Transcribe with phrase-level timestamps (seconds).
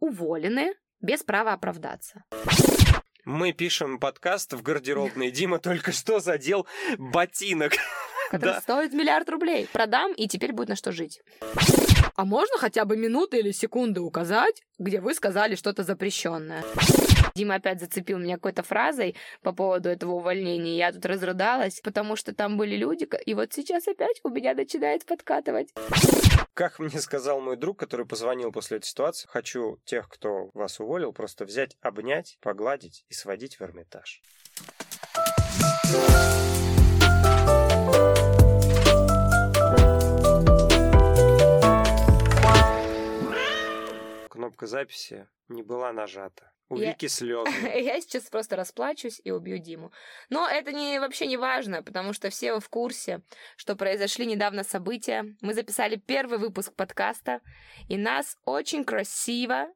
[0.00, 2.24] уволены без права оправдаться.
[3.24, 5.30] Мы пишем подкаст в гардеробной.
[5.30, 6.66] Дима только что задел
[6.98, 7.72] ботинок.
[8.30, 9.68] Который стоит миллиард рублей.
[9.72, 11.22] Продам, и теперь будет на что жить.
[12.16, 16.62] А можно хотя бы минуты или секунды указать, где вы сказали что-то запрещенное?
[17.34, 20.76] Дима опять зацепил меня какой-то фразой по поводу этого увольнения.
[20.76, 25.04] Я тут разрыдалась, потому что там были люди, и вот сейчас опять у меня начинает
[25.04, 25.70] подкатывать.
[26.54, 31.12] Как мне сказал мой друг, который позвонил после этой ситуации, хочу тех, кто вас уволил,
[31.12, 34.22] просто взять, обнять, погладить и сводить в Эрмитаж.
[44.28, 46.53] Кнопка записи не была нажата.
[46.74, 46.90] У я...
[46.90, 47.50] Вики слезы.
[47.62, 49.92] я сейчас просто расплачусь и убью Диму.
[50.30, 53.22] Но это не, вообще не важно, потому что все в курсе,
[53.56, 55.24] что произошли недавно события.
[55.40, 57.40] Мы записали первый выпуск подкаста,
[57.88, 59.68] и нас очень красиво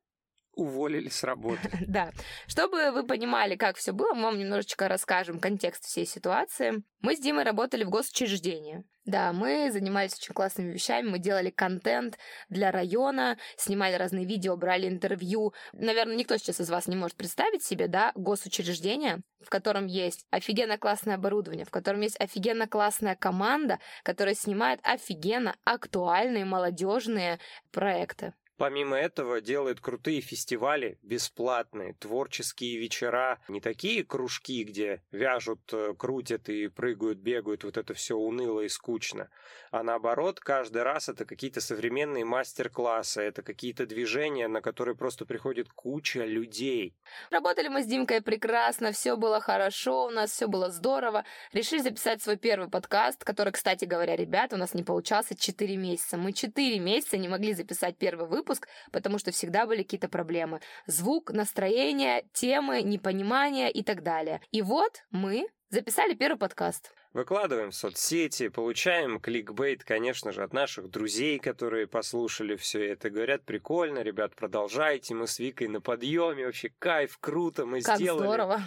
[0.59, 1.71] уволили с работы.
[1.87, 2.11] да.
[2.47, 6.83] Чтобы вы понимали, как все было, мы вам немножечко расскажем контекст всей ситуации.
[7.01, 8.85] Мы с Димой работали в госучреждении.
[9.05, 12.19] Да, мы занимались очень классными вещами, мы делали контент
[12.51, 15.55] для района, снимали разные видео, брали интервью.
[15.73, 20.77] Наверное, никто сейчас из вас не может представить себе, да, госучреждение, в котором есть офигенно
[20.77, 27.39] классное оборудование, в котором есть офигенно классная команда, которая снимает офигенно актуальные молодежные
[27.71, 28.35] проекты.
[28.59, 36.49] Помимо этого делает крутые фестивали, бесплатные, творческие вечера, не такие кружки, где вяжут, э, крутят
[36.49, 39.31] и прыгают, бегают, вот это все уныло и скучно,
[39.71, 45.69] а наоборот, каждый раз это какие-то современные мастер-классы, это какие-то движения, на которые просто приходит
[45.69, 46.97] куча людей.
[47.31, 51.25] Работали мы с Димкой прекрасно, все было хорошо, у нас все было здорово.
[51.53, 56.17] Решили записать свой первый подкаст, который, кстати говоря, ребят, у нас не получался 4 месяца.
[56.17, 60.61] Мы 4 месяца не могли записать первый выпуск, выпуск, потому что всегда были какие-то проблемы.
[60.87, 64.41] Звук, настроение, темы, непонимание и так далее.
[64.51, 66.93] И вот мы записали первый подкаст.
[67.13, 73.11] Выкладываем в соцсети, получаем кликбейт, конечно же, от наших друзей, которые послушали все это.
[73.11, 78.27] Говорят, прикольно, ребят, продолжайте, мы с Викой на подъеме, вообще кайф, круто, мы как сделали.
[78.27, 78.61] здорово.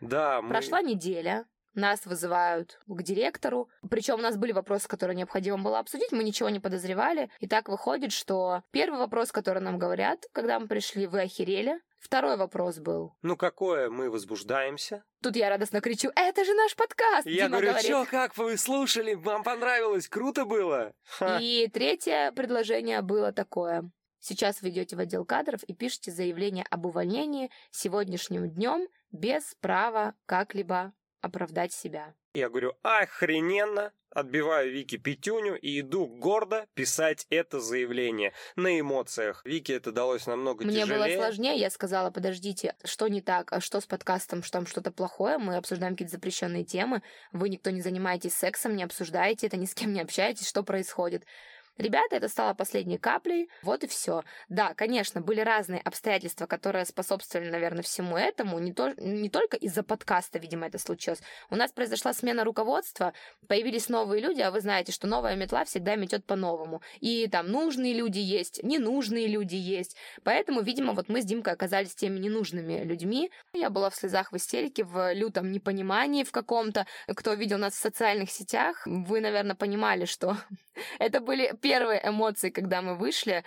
[0.00, 0.50] Да, мы...
[0.50, 1.46] Прошла неделя,
[1.76, 3.68] нас вызывают к директору.
[3.88, 7.30] Причем у нас были вопросы, которые необходимо было обсудить, мы ничего не подозревали.
[7.40, 11.80] И так выходит, что первый вопрос, который нам говорят, когда мы пришли, вы охерели.
[11.98, 13.14] Второй вопрос был.
[13.22, 15.02] Ну какое мы возбуждаемся?
[15.22, 17.26] Тут я радостно кричу, это же наш подкаст!
[17.26, 19.14] Я Дима говорю, что, как вы слушали?
[19.14, 20.08] Вам понравилось?
[20.08, 20.92] Круто было?
[21.04, 21.38] Ха.
[21.40, 23.90] И третье предложение было такое.
[24.20, 30.14] Сейчас вы идете в отдел кадров и пишете заявление об увольнении сегодняшним днем без права
[30.26, 32.14] как-либо оправдать себя.
[32.34, 39.42] Я говорю, охрененно, отбиваю Вики пятюню и иду гордо писать это заявление на эмоциях.
[39.44, 41.04] Вики это далось намного Мне тяжелее.
[41.04, 44.66] Мне было сложнее, я сказала, подождите, что не так, а что с подкастом, что там
[44.66, 47.02] что-то плохое, мы обсуждаем какие-то запрещенные темы,
[47.32, 51.24] вы никто не занимаетесь сексом, не обсуждаете это, ни с кем не общаетесь, что происходит.
[51.78, 54.22] Ребята, это стало последней каплей, вот и все.
[54.48, 59.82] Да, конечно, были разные обстоятельства, которые способствовали, наверное, всему этому, не, то, не только из-за
[59.82, 61.20] подкаста, видимо, это случилось.
[61.50, 63.12] У нас произошла смена руководства,
[63.46, 66.80] появились новые люди, а вы знаете, что новая метла всегда метет по-новому.
[67.00, 69.96] И там нужные люди есть, ненужные люди есть.
[70.24, 73.30] Поэтому, видимо, вот мы с Димкой оказались теми ненужными людьми.
[73.52, 76.86] Я была в слезах, в истерике, в лютом непонимании в каком-то.
[77.06, 80.36] Кто видел нас в социальных сетях, вы, наверное, понимали, что
[80.98, 83.44] это были первые эмоции, когда мы вышли,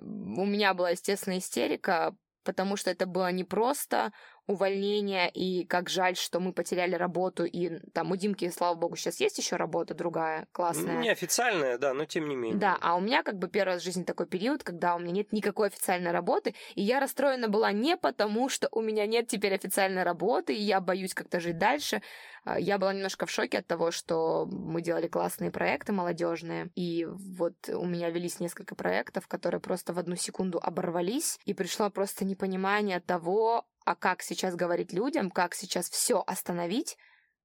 [0.00, 4.12] у меня была, естественно, истерика, потому что это было непросто,
[4.46, 9.20] увольнение, и как жаль, что мы потеряли работу, и там у Димки, слава богу, сейчас
[9.20, 10.98] есть еще работа другая, классная.
[10.98, 12.58] Неофициальная, да, но тем не менее.
[12.58, 15.12] Да, а у меня как бы первый раз в жизни такой период, когда у меня
[15.12, 19.54] нет никакой официальной работы, и я расстроена была не потому, что у меня нет теперь
[19.54, 22.02] официальной работы, и я боюсь как-то жить дальше,
[22.44, 27.06] а, я была немножко в шоке от того, что мы делали классные проекты молодежные, и
[27.06, 32.24] вот у меня велись несколько проектов, которые просто в одну секунду оборвались, и пришло просто
[32.24, 36.96] непонимание того, а как сейчас говорить людям, как сейчас все остановить,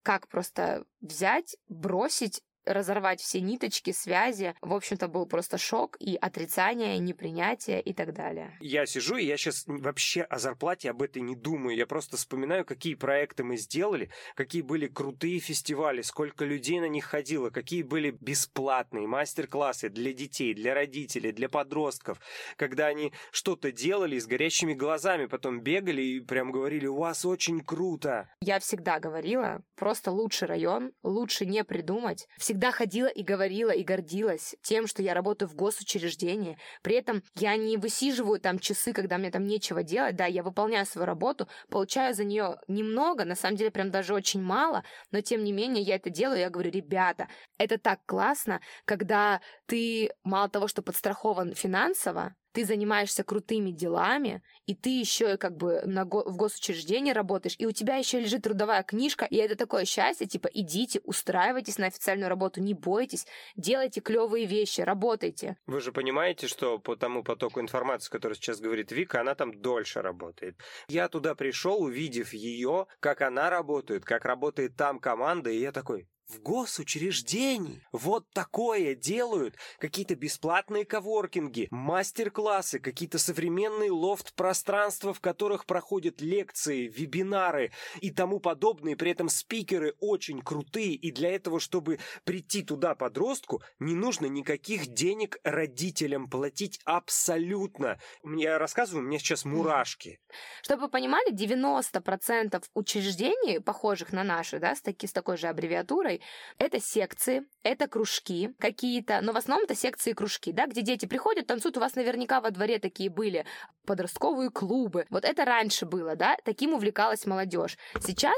[0.03, 4.53] как просто взять, бросить разорвать все ниточки, связи.
[4.61, 8.57] В общем-то, был просто шок и отрицание, непринятие и так далее.
[8.59, 11.75] Я сижу, и я сейчас вообще о зарплате об этой не думаю.
[11.75, 17.05] Я просто вспоминаю, какие проекты мы сделали, какие были крутые фестивали, сколько людей на них
[17.05, 22.19] ходило, какие были бесплатные мастер-классы для детей, для родителей, для подростков,
[22.57, 27.61] когда они что-то делали с горящими глазами, потом бегали и прям говорили, у вас очень
[27.61, 28.29] круто.
[28.41, 32.27] Я всегда говорила, просто лучший район, лучше не придумать.
[32.37, 36.57] Всегда всегда ходила и говорила и гордилась тем, что я работаю в госучреждении.
[36.81, 40.15] При этом я не высиживаю там часы, когда мне там нечего делать.
[40.15, 44.41] Да, я выполняю свою работу, получаю за нее немного, на самом деле прям даже очень
[44.41, 47.27] мало, но тем не менее я это делаю, я говорю, ребята,
[47.59, 54.73] это так классно, когда ты мало того, что подстрахован финансово, ты занимаешься крутыми делами, и
[54.73, 58.81] ты еще как бы на го- в госучреждении работаешь, и у тебя еще лежит трудовая
[58.81, 64.47] книжка, и это такое счастье, типа, идите, устраивайтесь на официальную работу, не бойтесь, делайте клевые
[64.47, 65.57] вещи, работайте.
[65.67, 70.01] Вы же понимаете, что по тому потоку информации, который сейчас говорит Вика, она там дольше
[70.01, 70.59] работает.
[70.89, 76.07] Я туда пришел, увидев ее, как она работает, как работает там команда, и я такой,
[76.27, 79.55] в госучреждении вот такое делают.
[79.79, 87.71] Какие-то бесплатные коворкинги, мастер-классы, какие-то современные лофт-пространства, в которых проходят лекции, вебинары
[88.01, 88.95] и тому подобное.
[88.95, 90.93] При этом спикеры очень крутые.
[90.93, 97.99] И для этого, чтобы прийти туда подростку, не нужно никаких денег родителям платить абсолютно.
[98.23, 100.19] Я рассказываю, у меня сейчас мурашки.
[100.61, 106.16] Чтобы вы понимали, 90% учреждений, похожих на наши, да, с, таки, с такой же аббревиатурой,
[106.57, 111.05] это секции, это кружки какие-то, но в основном это секции и кружки, да, где дети
[111.05, 113.45] приходят, танцуют, у вас наверняка во дворе такие были,
[113.85, 115.05] подростковые клубы.
[115.09, 117.77] Вот это раньше было, да, таким увлекалась молодежь.
[117.99, 118.37] Сейчас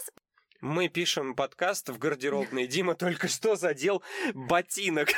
[0.62, 2.68] мы пишем подкаст в гардеробной.
[2.68, 4.04] Дима только что задел
[4.34, 5.10] ботинок.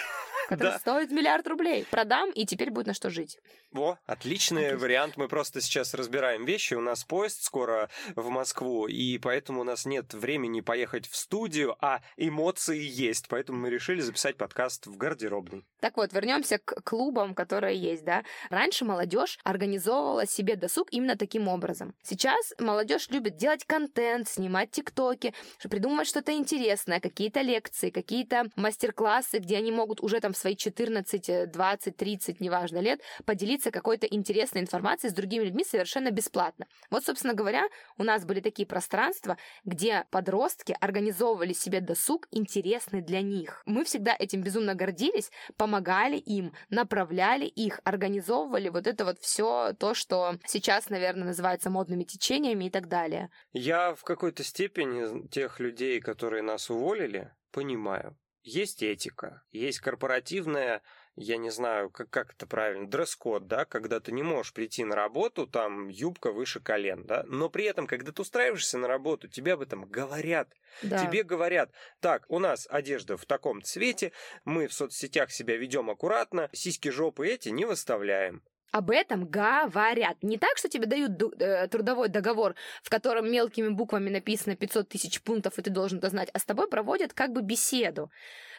[0.52, 0.80] который да.
[0.80, 1.86] стоит миллиард рублей.
[1.90, 3.40] Продам, и теперь будет на что жить.
[3.72, 5.16] Во, отличный вариант.
[5.16, 6.74] Мы просто сейчас разбираем вещи.
[6.74, 11.78] У нас поезд скоро в Москву, и поэтому у нас нет времени поехать в студию,
[11.80, 13.30] а эмоции есть.
[13.30, 15.66] Поэтому мы решили записать подкаст в гардеробной.
[15.80, 18.24] Так вот, вернемся к клубам, которые есть, да.
[18.50, 21.96] Раньше молодежь организовывала себе досуг именно таким образом.
[22.04, 25.34] Сейчас молодежь любит делать контент, снимать тиктоки,
[25.70, 31.96] придумывать что-то интересное, какие-то лекции, какие-то мастер-классы, где они могут уже там свои 14, 20,
[31.96, 36.66] 30, неважно, лет поделиться какой-то интересной информацией с другими людьми совершенно бесплатно.
[36.90, 37.68] Вот, собственно говоря,
[37.98, 43.62] у нас были такие пространства, где подростки организовывали себе досуг интересный для них.
[43.66, 49.94] Мы всегда этим безумно гордились, помогали им, направляли их, организовывали вот это вот все то,
[49.94, 53.30] что сейчас, наверное, называется модными течениями и так далее.
[53.52, 58.18] Я в какой-то степени тех людей, которые нас уволили, понимаю.
[58.44, 60.82] Есть этика, есть корпоративная,
[61.22, 64.96] я не знаю, как, как это правильно, дресс-код, да, когда ты не можешь прийти на
[64.96, 69.54] работу, там юбка выше колен, да, но при этом, когда ты устраиваешься на работу, тебе
[69.54, 70.50] об этом говорят.
[70.82, 71.06] Да.
[71.06, 74.12] Тебе говорят, так, у нас одежда в таком цвете,
[74.46, 78.42] мы в соцсетях себя ведем аккуратно, сиськи жопы эти не выставляем
[78.72, 80.18] об этом говорят.
[80.22, 85.22] Не так, что тебе дают э, трудовой договор, в котором мелкими буквами написано 500 тысяч
[85.22, 88.10] пунктов, и ты должен это знать, а с тобой проводят как бы беседу.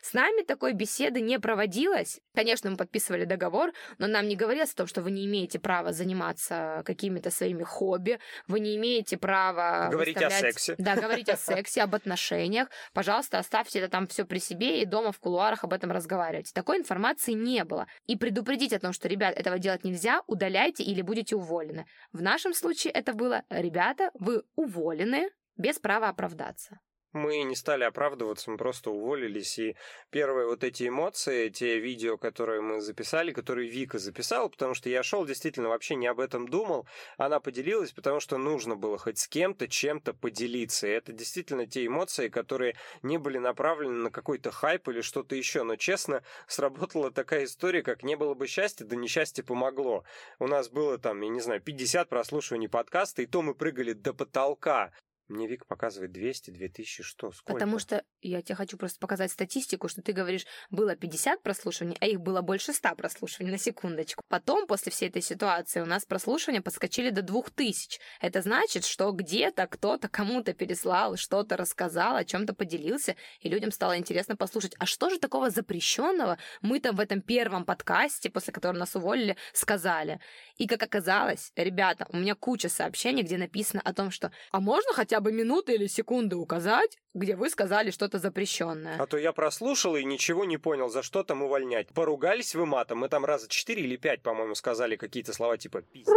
[0.02, 2.20] С нами такой беседы не проводилось.
[2.34, 5.92] Конечно, мы подписывали договор, но нам не говорилось о том, что вы не имеете права
[5.92, 8.18] заниматься какими-то своими хобби,
[8.48, 9.88] вы не имеете права...
[9.92, 10.42] Говорить выставлять...
[10.42, 10.74] о сексе.
[10.76, 12.68] Да, говорить о сексе, об отношениях.
[12.92, 16.52] Пожалуйста, оставьте это там все при себе и дома в кулуарах об этом разговаривать.
[16.52, 17.86] Такой информации не было.
[18.06, 21.86] И предупредить о том, что, ребят, этого делать нельзя, удаляйте или будете уволены.
[22.12, 26.80] В нашем случае это было, ребята, вы уволены без права оправдаться.
[27.12, 29.58] Мы не стали оправдываться, мы просто уволились.
[29.58, 29.76] И
[30.10, 35.02] первые вот эти эмоции, те видео, которые мы записали, которые Вика записала, потому что я
[35.02, 36.86] шел действительно вообще не об этом думал,
[37.18, 40.86] она поделилась, потому что нужно было хоть с кем-то чем-то поделиться.
[40.86, 45.64] И это действительно те эмоции, которые не были направлены на какой-то хайп или что-то еще.
[45.64, 50.04] Но честно, сработала такая история, как не было бы счастья, да несчастье помогло.
[50.38, 54.14] У нас было там, я не знаю, 50 прослушиваний подкаста, и то мы прыгали до
[54.14, 54.92] потолка.
[55.28, 57.32] Мне Вик показывает 200, 2000, что?
[57.32, 57.52] Сколько?
[57.52, 62.06] Потому что я тебе хочу просто показать статистику, что ты говоришь, было 50 прослушиваний, а
[62.06, 64.22] их было больше 100 прослушиваний на секундочку.
[64.28, 68.00] Потом, после всей этой ситуации, у нас прослушивания подскочили до 2000.
[68.20, 73.96] Это значит, что где-то кто-то кому-то переслал, что-то рассказал, о чем-то поделился, и людям стало
[73.96, 74.74] интересно послушать.
[74.78, 79.36] А что же такого запрещенного мы там в этом первом подкасте, после которого нас уволили,
[79.52, 80.20] сказали?
[80.56, 84.92] И как оказалось, ребята, у меня куча сообщений, где написано о том, что «А можно
[84.92, 89.96] хотя бы минуты или секунды указать, где вы сказали что-то запрещенное?» А то я прослушал
[89.96, 91.88] и ничего не понял, за что там увольнять.
[91.88, 96.14] Поругались вы матом, мы там раза четыре или пять, по-моему, сказали какие-то слова типа «пиздец».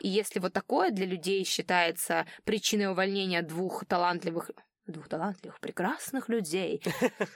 [0.00, 4.50] И если вот такое для людей считается причиной увольнения двух талантливых
[4.92, 6.82] двух талантливых, прекрасных людей,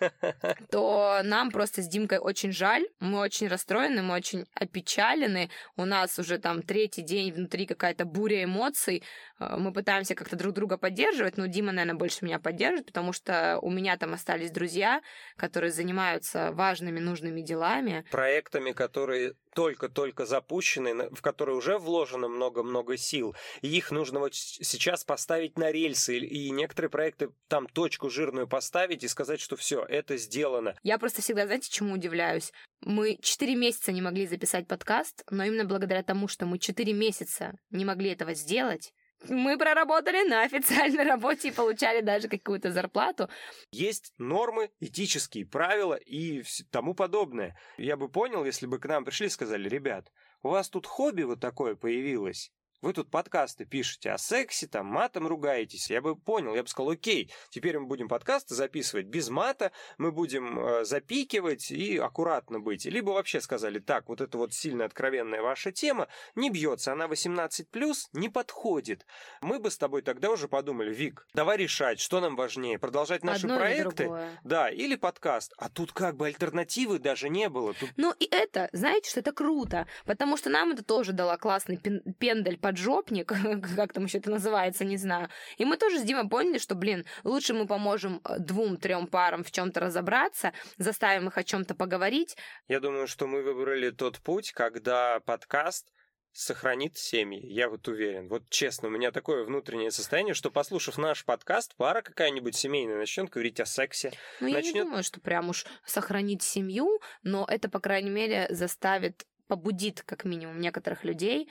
[0.71, 6.19] то нам просто с Димкой очень жаль, мы очень расстроены, мы очень опечалены, у нас
[6.19, 9.02] уже там третий день внутри какая-то буря эмоций,
[9.38, 13.59] э, мы пытаемся как-то друг друга поддерживать, но Дима, наверное, больше меня поддержит, потому что
[13.62, 15.02] у меня там остались друзья,
[15.37, 18.04] которые занимаются важными, нужными делами.
[18.11, 25.05] Проектами, которые только-только запущены, в которые уже вложено много-много сил, и их нужно вот сейчас
[25.05, 30.17] поставить на рельсы, и некоторые проекты там точку жирную поставить и сказать, что все, это
[30.17, 30.76] сделано.
[30.83, 32.55] Я просто всегда, знаете, чему удивляюсь?
[32.81, 37.52] Мы четыре месяца не могли записать подкаст, но именно благодаря тому, что мы четыре месяца
[37.69, 38.95] не могли этого сделать,
[39.29, 43.29] мы проработали на официальной работе и получали даже какую-то зарплату.
[43.71, 47.57] Есть нормы, этические правила и тому подобное.
[47.77, 50.11] Я бы понял, если бы к нам пришли и сказали, ребят,
[50.43, 55.27] у вас тут хобби вот такое появилось, вы тут подкасты пишете о сексе, там матом
[55.27, 55.91] ругаетесь.
[55.91, 60.13] Я бы понял, я бы сказал, окей, теперь мы будем подкасты записывать без мата, мы
[60.13, 62.87] будем э, запикивать и аккуратно быть.
[62.87, 67.95] Либо вообще сказали, так, вот эта вот сильно откровенная ваша тема не бьется, она 18+,
[68.13, 69.07] не подходит.
[69.41, 73.47] Мы бы с тобой тогда уже подумали, Вик, давай решать, что нам важнее, продолжать наши
[73.47, 74.05] Одно проекты?
[74.05, 75.53] Или да, или подкаст.
[75.59, 77.75] А тут как бы альтернативы даже не было.
[77.75, 77.91] Тут...
[77.97, 82.59] Ну и это, знаете, что это круто, потому что нам это тоже дало классный пендель
[82.59, 83.33] по поджопник,
[83.77, 85.29] как там еще это называется, не знаю.
[85.59, 89.50] И мы тоже с Димой поняли, что, блин, лучше мы поможем э, двум-трем парам в
[89.50, 92.37] чем-то разобраться, заставим их о чем-то поговорить.
[92.69, 95.89] Я думаю, что мы выбрали тот путь, когда подкаст
[96.33, 98.29] сохранит семьи, я вот уверен.
[98.29, 103.31] Вот честно, у меня такое внутреннее состояние, что послушав наш подкаст, пара какая-нибудь семейная начнет
[103.31, 104.12] говорить о сексе.
[104.41, 104.65] Ну, начнет...
[104.67, 110.03] я не думаю, что прям уж сохранить семью, но это, по крайней мере, заставит побудит,
[110.07, 111.50] как минимум, некоторых людей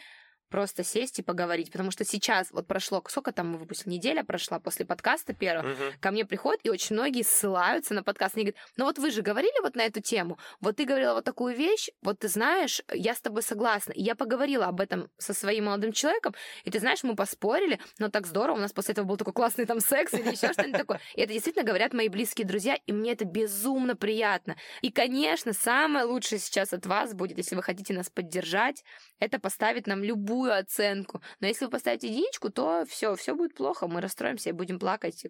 [0.50, 1.72] просто сесть и поговорить.
[1.72, 5.84] Потому что сейчас, вот прошло, сколько там мы выпустили, неделя прошла после подкаста первого, угу.
[6.00, 8.36] ко мне приходят, и очень многие ссылаются на подкаст.
[8.36, 11.24] Они говорят, ну вот вы же говорили вот на эту тему, вот ты говорила вот
[11.24, 13.94] такую вещь, вот ты знаешь, я с тобой согласна.
[13.94, 18.10] И я поговорила об этом со своим молодым человеком, и ты знаешь, мы поспорили, но
[18.10, 21.00] так здорово, у нас после этого был такой классный там секс или еще что-нибудь такое.
[21.15, 24.56] И это действительно говорят мои близкие друзья, и мне это безумно приятно.
[24.82, 28.84] И, конечно, самое лучшее сейчас от вас будет, если вы хотите нас поддержать,
[29.20, 31.22] это поставить нам любую оценку.
[31.39, 35.25] Но если вы поставите единичку, то все, все будет плохо, мы расстроимся и будем плакать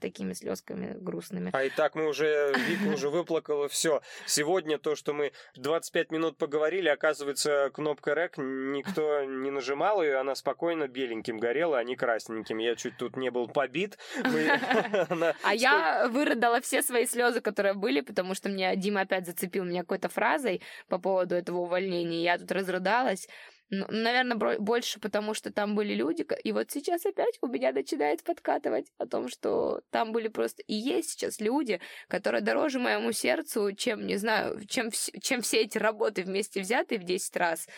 [0.00, 1.50] такими слезками грустными.
[1.52, 4.00] А и так мы уже, Вика уже выплакала все.
[4.26, 10.34] Сегодня то, что мы 25 минут поговорили, оказывается, кнопка рек никто не нажимал, и она
[10.34, 12.58] спокойно беленьким горела, а не красненьким.
[12.58, 13.98] Я чуть тут не был побит.
[15.42, 19.82] А я вырыдала все свои слезы, которые были, потому что мне Дима опять зацепил меня
[19.82, 22.22] какой-то фразой по поводу этого увольнения.
[22.22, 23.28] Я тут разрыдалась.
[23.70, 28.86] Наверное, больше потому, что там были люди, и вот сейчас опять у меня начинает подкатывать
[28.96, 30.62] о том, что там были просто...
[30.62, 35.76] И есть сейчас люди, которые дороже моему сердцу, чем, не знаю, чем, чем все эти
[35.76, 37.68] работы вместе взятые в 10 раз.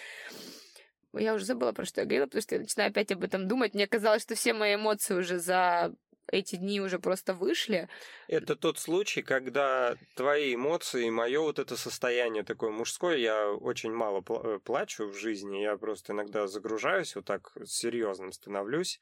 [1.12, 3.74] Я уже забыла, про что я говорила, потому что я начинаю опять об этом думать.
[3.74, 5.92] Мне казалось, что все мои эмоции уже за
[6.30, 7.88] эти дни уже просто вышли.
[8.28, 14.22] Это тот случай, когда твои эмоции, мое вот это состояние такое мужское, я очень мало
[14.28, 19.00] э, плачу в жизни, я просто иногда загружаюсь, вот так серьезным становлюсь,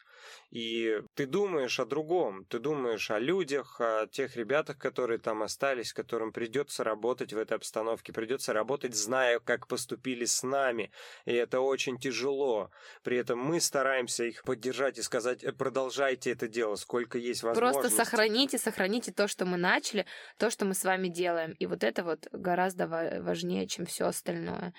[0.51, 5.93] и ты думаешь о другом, ты думаешь о людях, о тех ребятах, которые там остались,
[5.93, 10.91] которым придется работать в этой обстановке, придется работать, зная, как поступили с нами,
[11.27, 12.71] и это очень тяжело.
[13.03, 17.81] При этом мы стараемся их поддержать и сказать, «Э, продолжайте это дело, сколько есть возможности.
[17.81, 20.07] Просто сохраните, сохраните то, что мы начали,
[20.39, 21.53] то, что мы с вами делаем.
[21.59, 24.73] И вот это вот гораздо важнее, чем все остальное.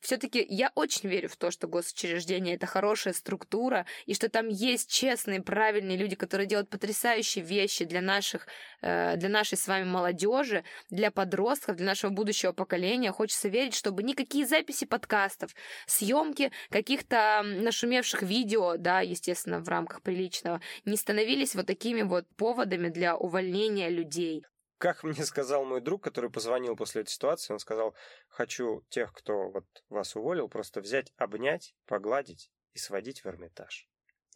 [0.00, 4.90] Все-таки я очень верю в то, что госучреждение это хорошая структура, и что там есть
[4.90, 8.46] честные, правильные люди, которые делают потрясающие вещи для наших,
[8.80, 13.12] э, для нашей с вами молодежи, для подростков, для нашего будущего поколения.
[13.12, 15.54] Хочется верить, чтобы никакие записи подкастов,
[15.86, 22.88] съемки каких-то нашумевших видео, да, естественно, в рамках приличного, не становились вот такими вот поводами
[22.88, 24.42] для увольнения людей.
[24.78, 27.94] Как мне сказал мой друг, который позвонил после этой ситуации, он сказал,
[28.28, 33.86] хочу тех, кто вот вас уволил, просто взять, обнять, погладить и сводить в Эрмитаж.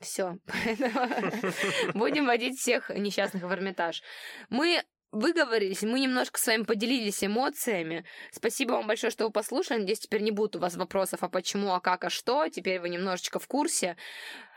[0.01, 0.37] Все.
[1.95, 4.03] Будем водить всех несчастных в Эрмитаж.
[4.51, 8.05] Мы выговорились, мы немножко с вами поделились эмоциями.
[8.31, 9.79] Спасибо вам большое, что вы послушали.
[9.81, 12.49] Надеюсь, теперь не будет у вас вопросов, а почему, а как, а что.
[12.49, 13.97] Теперь вы немножечко в курсе.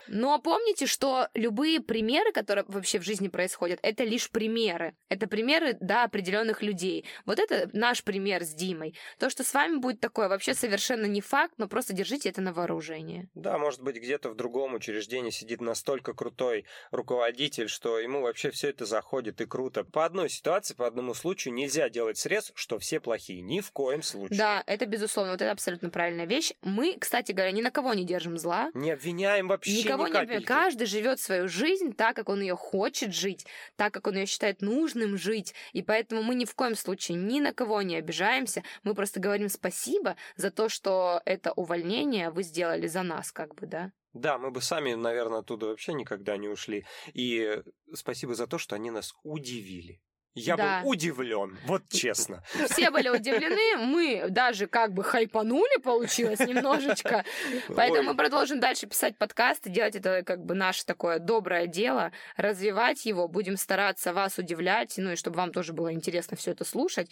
[0.08, 4.94] Но помните, что любые примеры, которые вообще в жизни происходят, это лишь примеры.
[5.08, 7.04] Это примеры, да, определенных людей.
[7.24, 8.94] Вот это наш пример с Димой.
[9.18, 12.52] То, что с вами будет такое, вообще совершенно не факт, но просто держите это на
[12.52, 13.28] вооружение.
[13.34, 18.70] Да, может быть, где-то в другом учреждении сидит настолько крутой руководитель, что ему вообще все
[18.70, 19.84] это заходит и круто.
[19.84, 23.42] По одной ситуации, по одному случаю нельзя делать срез, что все плохие.
[23.42, 24.38] Ни в коем случае.
[24.38, 25.32] Да, это безусловно.
[25.32, 26.52] Вот это абсолютно правильная вещь.
[26.62, 28.70] Мы, кстати говоря, ни на кого не держим зла.
[28.74, 30.44] Не обвиняем вообще Никого никого не обвиняем.
[30.44, 34.62] Каждый живет свою жизнь так, как он ее хочет жить, так, как он ее считает
[34.62, 35.54] нужным жить.
[35.72, 38.62] И поэтому мы ни в коем случае ни на кого не обижаемся.
[38.82, 43.66] Мы просто говорим спасибо за то, что это увольнение вы сделали за нас, как бы,
[43.66, 43.92] да.
[44.12, 46.86] Да, мы бы сами, наверное, оттуда вообще никогда не ушли.
[47.12, 47.62] И
[47.92, 50.00] спасибо за то, что они нас удивили.
[50.38, 50.82] Я да.
[50.82, 52.42] был удивлен, вот честно.
[52.68, 57.24] Все были удивлены, мы даже как бы хайпанули, получилось немножечко.
[57.74, 63.06] Поэтому мы продолжим дальше писать подкасты, делать это как бы наше такое доброе дело, развивать
[63.06, 67.10] его, будем стараться вас удивлять, ну и чтобы вам тоже было интересно все это слушать.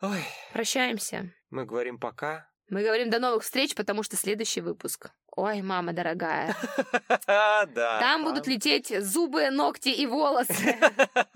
[0.00, 0.24] Ой.
[0.52, 1.32] Прощаемся.
[1.50, 2.50] Мы говорим пока.
[2.70, 5.10] Мы говорим до новых встреч, потому что следующий выпуск.
[5.36, 6.56] Ой, мама дорогая.
[7.26, 8.00] Да.
[8.00, 10.76] Там будут лететь зубы, ногти и волосы.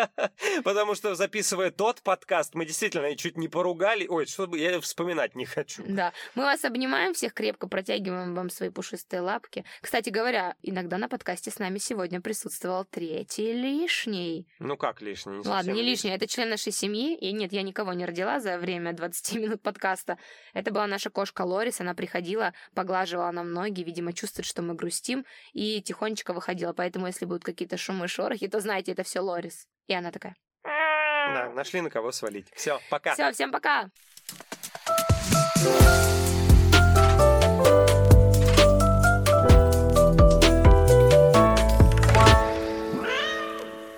[0.64, 4.06] Потому что, записывая тот подкаст, мы действительно чуть не поругали.
[4.08, 5.84] Ой, что я вспоминать не хочу.
[5.86, 6.12] Да.
[6.34, 9.64] Мы вас обнимаем, всех крепко протягиваем вам свои пушистые лапки.
[9.80, 14.48] Кстати говоря, иногда на подкасте с нами сегодня присутствовал третий лишний.
[14.58, 15.38] Ну как лишний?
[15.38, 17.16] Не Ладно, не лишний, это член нашей семьи.
[17.16, 20.18] И нет, я никого не родила за время 20 минут подкаста.
[20.54, 21.80] Это была наша кошка Лорис.
[21.80, 26.72] Она приходила, поглаживала нам ноги, видимо, чувствует, что мы грустим, и тихонечко выходила.
[26.72, 29.68] Поэтому, если будут какие-то шумы шорохи, то знаете, это все Лорис.
[29.86, 30.34] И она такая...
[30.64, 32.48] Да, нашли на кого свалить.
[32.54, 33.14] Все, пока.
[33.14, 33.90] Все, всем пока.